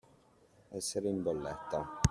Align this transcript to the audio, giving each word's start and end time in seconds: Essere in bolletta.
Essere 0.69 1.09
in 1.09 1.21
bolletta. 1.21 1.87